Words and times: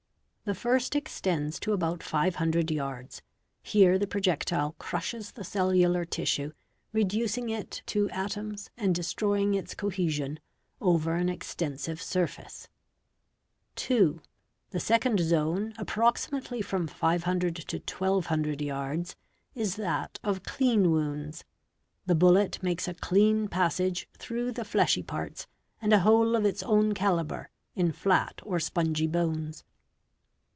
The 0.43 0.55
first 0.55 0.95
extends 0.97 1.61
to 1.61 1.71
about 1.71 2.03
500 2.03 2.69
yards. 2.71 3.21
Here 3.63 3.97
the 3.97 4.07
projectile 4.07 4.75
crushes 4.79 5.31
the 5.31 5.45
cellular 5.45 6.03
tissue, 6.03 6.51
reducing 6.91 7.47
it 7.47 7.81
to 7.85 8.09
atoms 8.09 8.69
and 8.75 8.93
destroying 8.93 9.53
its 9.53 9.73
cohe 9.75 10.11
sion, 10.11 10.39
over 10.81 11.15
an 11.15 11.29
extensive 11.29 12.01
surface. 12.01 12.67
II. 13.89 14.19
The 14.71 14.79
second 14.81 15.19
zone, 15.21 15.73
approximately 15.77 16.61
from 16.61 16.85
500 16.87 17.55
to 17.55 17.77
1200 17.77 18.61
yards, 18.61 19.15
is— 19.55 19.75
that 19.77 20.19
of 20.21 20.43
"clean"? 20.43 20.91
wounds. 20.91 21.45
The 22.07 22.15
bullet 22.15 22.61
makes 22.61 22.89
a 22.89 22.93
clean 22.95 23.47
passage 23.47 24.09
through 24.17 24.51
the 24.53 24.65
fleshy 24.65 25.03
parts 25.03 25.47
and 25.81 25.93
a 25.93 25.99
hole 25.99 26.35
of 26.35 26.43
its 26.43 26.61
own 26.63 26.93
calibre 26.93 27.47
in 27.73 27.93
flat 27.93 28.41
or 28.43 28.59
spongy 28.59 29.07
bones. 29.07 29.63